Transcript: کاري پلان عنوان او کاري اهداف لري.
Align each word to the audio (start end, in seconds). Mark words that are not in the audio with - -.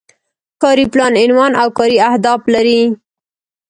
کاري 0.61 0.85
پلان 0.93 1.13
عنوان 1.23 1.51
او 1.61 1.67
کاري 1.77 1.97
اهداف 2.09 2.41
لري. 2.53 2.81